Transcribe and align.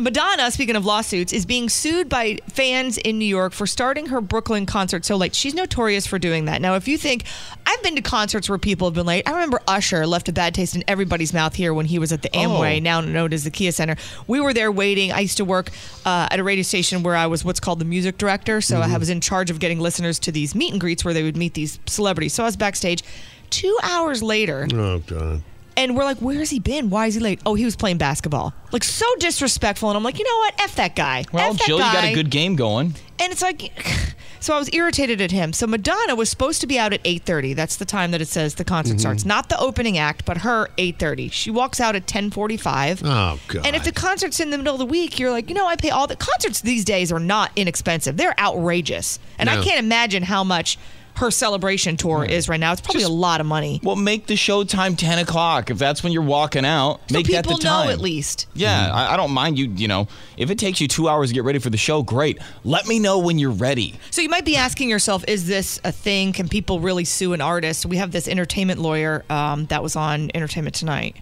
Madonna, 0.00 0.50
speaking 0.50 0.76
of 0.76 0.84
lawsuits, 0.86 1.32
is 1.32 1.44
being 1.44 1.68
sued 1.68 2.08
by 2.08 2.38
fans 2.48 2.96
in 2.96 3.18
New 3.18 3.26
York 3.26 3.52
for 3.52 3.66
starting 3.66 4.06
her 4.06 4.20
Brooklyn 4.20 4.64
concert 4.64 5.04
so 5.04 5.16
late. 5.16 5.34
She's 5.34 5.52
notorious 5.54 6.06
for 6.06 6.18
doing 6.18 6.46
that. 6.46 6.62
Now, 6.62 6.74
if 6.76 6.88
you 6.88 6.96
think 6.96 7.24
I've 7.66 7.82
been 7.82 7.96
to 7.96 8.02
concerts 8.02 8.48
where 8.48 8.56
people 8.58 8.88
have 8.88 8.94
been 8.94 9.04
late, 9.06 9.28
I 9.28 9.32
remember 9.32 9.60
Usher 9.68 10.06
left 10.06 10.28
a 10.28 10.32
bad 10.32 10.54
taste 10.54 10.74
in 10.74 10.82
everybody's 10.88 11.34
mouth 11.34 11.54
here 11.54 11.74
when 11.74 11.86
he 11.86 11.98
was 11.98 12.12
at 12.12 12.22
the 12.22 12.30
Amway, 12.30 12.76
Oh. 12.78 12.80
now 12.80 13.00
known 13.02 13.32
as 13.32 13.44
the 13.44 13.50
Kia 13.50 13.72
Center. 13.72 13.96
We 14.26 14.40
were 14.40 14.54
there 14.54 14.72
waiting. 14.72 15.12
I 15.12 15.20
used 15.20 15.36
to 15.36 15.44
work 15.44 15.70
uh, 16.06 16.28
at 16.30 16.40
a 16.40 16.42
radio 16.44 16.62
station 16.62 17.02
where 17.02 17.14
I 17.16 17.26
was 17.26 17.44
what's 17.44 17.60
called 17.60 17.78
the 17.78 17.84
music 17.84 18.16
director, 18.16 18.60
so 18.60 18.80
I 18.80 18.96
was 18.96 19.10
in 19.10 19.20
charge 19.20 19.50
of 19.50 19.58
getting 19.60 19.80
listeners 19.80 20.18
to 20.20 20.32
these 20.32 20.54
meet 20.54 20.72
and 20.72 20.80
greets 20.80 21.04
where 21.04 21.12
they 21.12 21.22
would 21.22 21.36
meet 21.36 21.54
these 21.54 21.78
celebrities. 21.86 22.32
So 22.32 22.42
I 22.42 22.46
was 22.46 22.56
backstage. 22.56 23.02
Two 23.50 23.76
hours 23.82 24.22
later, 24.22 24.66
Oh 24.72 25.00
God. 25.00 25.42
And 25.80 25.96
we're 25.96 26.04
like, 26.04 26.18
where's 26.18 26.50
he 26.50 26.58
been? 26.58 26.90
Why 26.90 27.06
is 27.06 27.14
he 27.14 27.20
late? 27.20 27.40
Oh, 27.46 27.54
he 27.54 27.64
was 27.64 27.74
playing 27.74 27.96
basketball. 27.96 28.52
Like, 28.70 28.84
so 28.84 29.06
disrespectful. 29.18 29.88
And 29.88 29.96
I'm 29.96 30.04
like, 30.04 30.18
you 30.18 30.24
know 30.24 30.38
what? 30.40 30.60
F 30.60 30.76
that 30.76 30.94
guy. 30.94 31.24
Well, 31.32 31.52
F 31.52 31.58
that 31.58 31.66
Jill, 31.66 31.78
you 31.78 31.84
got 31.84 32.04
a 32.04 32.14
good 32.14 32.30
game 32.30 32.54
going. 32.54 32.94
And 33.18 33.32
it's 33.32 33.40
like, 33.40 33.72
so 34.40 34.54
I 34.54 34.58
was 34.58 34.68
irritated 34.74 35.22
at 35.22 35.30
him. 35.30 35.54
So 35.54 35.66
Madonna 35.66 36.14
was 36.14 36.28
supposed 36.28 36.60
to 36.60 36.66
be 36.66 36.78
out 36.78 36.92
at 36.92 37.02
8:30. 37.04 37.56
That's 37.56 37.76
the 37.76 37.86
time 37.86 38.10
that 38.10 38.20
it 38.20 38.28
says 38.28 38.56
the 38.56 38.64
concert 38.64 38.92
mm-hmm. 38.92 39.00
starts. 39.00 39.24
Not 39.24 39.48
the 39.48 39.58
opening 39.58 39.96
act, 39.96 40.26
but 40.26 40.38
her 40.38 40.68
8:30. 40.76 41.32
She 41.32 41.50
walks 41.50 41.80
out 41.80 41.96
at 41.96 42.06
10:45. 42.06 43.02
Oh 43.02 43.40
God. 43.48 43.66
And 43.66 43.74
if 43.74 43.84
the 43.84 43.92
concert's 43.92 44.38
in 44.38 44.50
the 44.50 44.58
middle 44.58 44.74
of 44.74 44.78
the 44.78 44.86
week, 44.86 45.18
you're 45.18 45.30
like, 45.30 45.48
you 45.48 45.54
know, 45.54 45.66
I 45.66 45.76
pay 45.76 45.90
all 45.90 46.06
the 46.06 46.16
concerts 46.16 46.60
these 46.60 46.84
days 46.84 47.10
are 47.10 47.20
not 47.20 47.52
inexpensive. 47.56 48.18
They're 48.18 48.38
outrageous. 48.38 49.18
And 49.38 49.48
I 49.48 49.62
can't 49.62 49.78
imagine 49.78 50.24
how 50.24 50.44
much 50.44 50.76
her 51.20 51.30
celebration 51.30 51.96
tour 51.96 52.24
is 52.24 52.48
right 52.48 52.58
now. 52.60 52.72
It's 52.72 52.80
probably 52.80 53.02
Just- 53.02 53.10
a 53.12 53.14
lot 53.14 53.40
of 53.40 53.46
money. 53.46 53.80
Well, 53.82 53.96
make 53.96 54.26
the 54.26 54.36
show 54.36 54.64
time 54.64 54.96
10 54.96 55.18
o'clock. 55.20 55.70
If 55.70 55.78
that's 55.78 56.02
when 56.02 56.12
you're 56.12 56.22
walking 56.22 56.64
out, 56.64 57.00
So 57.10 57.16
make 57.18 57.26
that 57.28 57.44
the 57.46 57.54
time. 57.54 57.86
know 57.86 57.92
at 57.92 58.00
least. 58.00 58.46
Yeah, 58.54 58.90
I, 58.92 59.14
I 59.14 59.16
don't 59.16 59.30
mind 59.32 59.58
you, 59.58 59.66
you 59.76 59.86
know, 59.88 60.08
if 60.36 60.50
it 60.50 60.58
takes 60.58 60.80
you 60.80 60.88
two 60.88 61.08
hours 61.08 61.28
to 61.30 61.34
get 61.34 61.44
ready 61.44 61.58
for 61.58 61.70
the 61.70 61.76
show, 61.76 62.02
great. 62.02 62.38
Let 62.64 62.86
me 62.86 62.98
know 62.98 63.18
when 63.18 63.38
you're 63.38 63.50
ready. 63.50 63.94
So 64.10 64.20
you 64.22 64.28
might 64.28 64.44
be 64.44 64.56
asking 64.56 64.88
yourself, 64.88 65.24
is 65.28 65.46
this 65.46 65.80
a 65.84 65.92
thing? 65.92 66.32
Can 66.32 66.48
people 66.48 66.80
really 66.80 67.04
sue 67.04 67.32
an 67.32 67.40
artist? 67.40 67.86
We 67.86 67.98
have 67.98 68.10
this 68.12 68.26
entertainment 68.26 68.80
lawyer 68.80 69.24
um, 69.30 69.66
that 69.66 69.82
was 69.82 69.96
on 69.96 70.30
Entertainment 70.34 70.74
Tonight. 70.74 71.16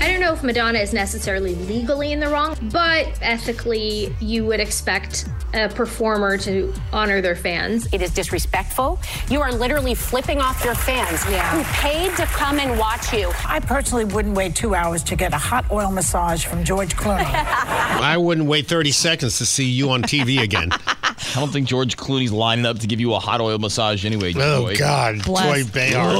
I 0.00 0.08
don't 0.08 0.20
know 0.20 0.32
if 0.32 0.42
Madonna 0.42 0.78
is 0.80 0.92
necessarily 0.92 1.54
legally 1.54 2.12
in 2.12 2.20
the 2.20 2.28
wrong, 2.28 2.56
but 2.72 3.06
ethically, 3.22 4.14
you 4.20 4.44
would 4.46 4.60
expect 4.60 5.26
a 5.54 5.68
performer 5.68 6.36
to 6.38 6.72
honor 6.92 7.20
their 7.20 7.36
fans. 7.36 7.86
It 7.92 8.02
is 8.02 8.10
disrespectful. 8.12 8.98
You 9.30 9.40
are 9.40 9.52
literally 9.52 9.94
flipping 9.94 10.40
off 10.40 10.64
your 10.64 10.74
fans 10.74 11.24
Yeah. 11.30 11.48
who 11.50 11.62
paid 11.88 12.16
to 12.16 12.26
come 12.26 12.58
and 12.58 12.78
watch 12.78 13.12
you. 13.12 13.32
I 13.46 13.60
personally 13.60 14.04
wouldn't 14.04 14.36
wait 14.36 14.54
two 14.54 14.74
hours 14.74 15.02
to 15.04 15.16
get 15.16 15.32
a 15.32 15.38
hot 15.38 15.70
oil 15.70 15.90
massage 15.90 16.44
from 16.44 16.64
George 16.64 16.96
Clooney. 16.96 17.24
I 17.34 18.16
wouldn't 18.16 18.48
wait 18.48 18.66
30 18.66 18.90
seconds 18.92 19.38
to 19.38 19.46
see 19.46 19.64
you 19.68 19.90
on 19.90 20.02
TV 20.02 20.40
again. 20.42 20.70
I 21.16 21.40
don't 21.40 21.52
think 21.52 21.68
George 21.68 21.96
Clooney's 21.96 22.32
lining 22.32 22.66
up 22.66 22.78
to 22.80 22.86
give 22.86 23.00
you 23.00 23.14
a 23.14 23.18
hot 23.18 23.40
oil 23.40 23.58
massage 23.58 24.04
anyway. 24.04 24.32
oh 24.36 24.66
Joy. 24.68 24.76
God. 24.76 25.24
Bless. 25.24 25.64
Joy 25.66 25.72
Behar. 25.72 26.18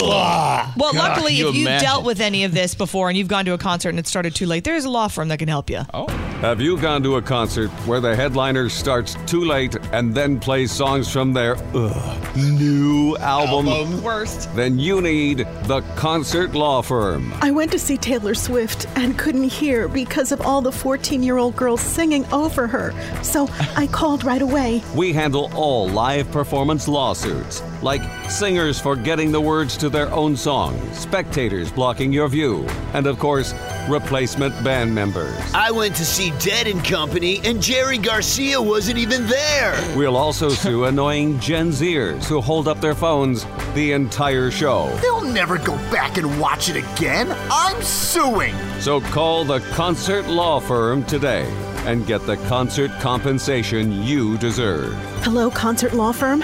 Well, 0.76 0.92
God, 0.92 0.94
luckily, 0.94 1.34
you 1.34 1.48
if 1.48 1.54
you 1.54 1.62
imagine? 1.62 1.84
dealt 1.84 2.04
with 2.04 2.20
any 2.20 2.44
of 2.44 2.52
this 2.54 2.74
before 2.74 3.08
and 3.08 3.18
you've 3.18 3.28
gone 3.28 3.44
to 3.44 3.52
a 3.52 3.58
concert 3.58 3.90
and 3.90 3.98
it 3.98 4.06
started 4.06 4.34
too 4.34 4.46
late, 4.46 4.64
there's 4.64 4.84
a 4.84 4.90
law 4.90 5.08
firm 5.08 5.28
that 5.28 5.38
can 5.38 5.48
help 5.48 5.68
you. 5.70 5.82
Oh, 5.92 6.06
Have 6.44 6.60
you 6.60 6.76
gone 6.76 7.02
to 7.04 7.16
a 7.16 7.22
concert 7.22 7.70
where 7.86 8.00
the 8.00 8.14
headliner 8.14 8.68
starts 8.68 9.16
too 9.24 9.46
late 9.46 9.76
and 9.92 10.14
then 10.14 10.38
plays 10.38 10.70
songs 10.70 11.10
from 11.10 11.32
their 11.32 11.56
ugh, 11.74 12.36
new 12.36 13.16
album? 13.16 13.66
Album. 13.66 14.02
Worst. 14.02 14.54
Then 14.54 14.78
you 14.78 15.00
need 15.00 15.38
the 15.62 15.80
Concert 15.96 16.52
Law 16.52 16.82
Firm. 16.82 17.32
I 17.40 17.50
went 17.50 17.72
to 17.72 17.78
see 17.78 17.96
Taylor 17.96 18.34
Swift 18.34 18.86
and 18.94 19.18
couldn't 19.18 19.44
hear 19.44 19.88
because 19.88 20.32
of 20.32 20.42
all 20.42 20.60
the 20.60 20.70
14 20.70 21.22
year 21.22 21.38
old 21.38 21.56
girls 21.56 21.80
singing 21.80 22.26
over 22.30 22.66
her. 22.66 22.92
So 23.22 23.48
I 23.74 23.86
called 23.86 24.22
right 24.22 24.42
away. 24.42 24.82
We 24.94 25.14
handle 25.14 25.50
all 25.54 25.88
live 25.88 26.30
performance 26.30 26.86
lawsuits, 26.86 27.62
like 27.82 28.02
singers 28.30 28.78
forgetting 28.78 29.32
the 29.32 29.40
words 29.40 29.78
to 29.78 29.88
their 29.88 30.12
own 30.12 30.36
song, 30.36 30.78
spectators 30.92 31.72
blocking 31.72 32.12
your 32.12 32.28
view, 32.28 32.66
and 32.92 33.06
of 33.06 33.18
course, 33.18 33.54
replacement 33.88 34.54
band 34.64 34.94
members. 34.94 35.36
I 35.54 35.70
went 35.70 35.94
to 35.96 36.04
see 36.04 36.32
Dead 36.38 36.66
and 36.66 36.84
Company, 36.84 37.40
and 37.44 37.60
Jerry 37.60 37.98
Garcia 37.98 38.60
wasn't 38.60 38.98
even 38.98 39.26
there. 39.26 39.96
We'll 39.96 40.16
also 40.16 40.48
sue 40.48 40.84
annoying 40.84 41.38
Gen 41.40 41.70
Zers 41.70 42.24
who 42.24 42.40
hold 42.40 42.68
up 42.68 42.80
their 42.80 42.94
phones 42.94 43.46
the 43.74 43.92
entire 43.92 44.50
show. 44.50 44.88
They'll 45.02 45.24
never 45.24 45.58
go 45.58 45.76
back 45.90 46.16
and 46.16 46.40
watch 46.40 46.68
it 46.68 46.76
again. 46.76 47.34
I'm 47.50 47.82
suing. 47.82 48.54
So 48.80 49.00
call 49.00 49.44
the 49.44 49.60
Concert 49.72 50.26
Law 50.26 50.60
Firm 50.60 51.04
today 51.04 51.46
and 51.86 52.06
get 52.06 52.24
the 52.26 52.36
concert 52.48 52.90
compensation 53.00 54.02
you 54.02 54.38
deserve. 54.38 54.94
Hello, 55.22 55.50
concert 55.50 55.92
law 55.92 56.12
firm. 56.12 56.42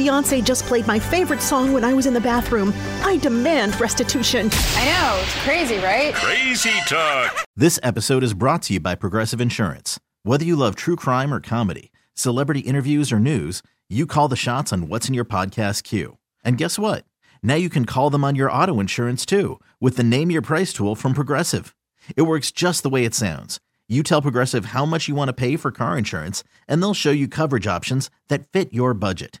Beyonce 0.00 0.42
just 0.42 0.64
played 0.64 0.86
my 0.86 0.98
favorite 0.98 1.42
song 1.42 1.74
when 1.74 1.84
I 1.84 1.92
was 1.92 2.06
in 2.06 2.14
the 2.14 2.22
bathroom. 2.22 2.72
I 3.02 3.18
demand 3.18 3.78
restitution. 3.78 4.48
I 4.50 4.86
know, 4.86 5.20
it's 5.22 5.42
crazy, 5.42 5.76
right? 5.76 6.14
Crazy 6.14 6.72
Talk. 6.86 7.44
This 7.54 7.78
episode 7.82 8.24
is 8.24 8.32
brought 8.32 8.62
to 8.62 8.72
you 8.72 8.80
by 8.80 8.94
Progressive 8.94 9.42
Insurance. 9.42 10.00
Whether 10.22 10.46
you 10.46 10.56
love 10.56 10.74
true 10.74 10.96
crime 10.96 11.34
or 11.34 11.40
comedy, 11.40 11.92
celebrity 12.14 12.60
interviews 12.60 13.12
or 13.12 13.20
news, 13.20 13.62
you 13.90 14.06
call 14.06 14.26
the 14.26 14.36
shots 14.36 14.72
on 14.72 14.88
what's 14.88 15.06
in 15.06 15.12
your 15.12 15.26
podcast 15.26 15.82
queue. 15.82 16.16
And 16.42 16.56
guess 16.56 16.78
what? 16.78 17.04
Now 17.42 17.56
you 17.56 17.68
can 17.68 17.84
call 17.84 18.08
them 18.08 18.24
on 18.24 18.34
your 18.34 18.50
auto 18.50 18.80
insurance 18.80 19.26
too 19.26 19.60
with 19.80 19.98
the 19.98 20.02
Name 20.02 20.30
Your 20.30 20.40
Price 20.40 20.72
tool 20.72 20.94
from 20.94 21.12
Progressive. 21.12 21.76
It 22.16 22.22
works 22.22 22.50
just 22.50 22.82
the 22.82 22.88
way 22.88 23.04
it 23.04 23.14
sounds. 23.14 23.60
You 23.86 24.02
tell 24.02 24.22
Progressive 24.22 24.66
how 24.66 24.86
much 24.86 25.08
you 25.08 25.14
want 25.14 25.28
to 25.28 25.34
pay 25.34 25.56
for 25.56 25.70
car 25.70 25.98
insurance, 25.98 26.42
and 26.66 26.80
they'll 26.80 26.94
show 26.94 27.10
you 27.10 27.28
coverage 27.28 27.66
options 27.66 28.08
that 28.28 28.46
fit 28.46 28.72
your 28.72 28.94
budget. 28.94 29.40